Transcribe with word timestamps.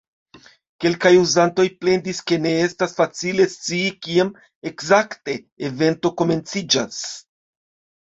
Kelkaj 0.85 1.11
uzantoj 1.23 1.65
plendis, 1.81 2.21
ke 2.31 2.39
ne 2.47 2.55
estas 2.63 2.97
facile 3.01 3.47
scii 3.53 3.93
kiam 4.09 4.35
ekzakte 4.73 5.39
evento 5.71 6.17
komenciĝas. 6.23 7.03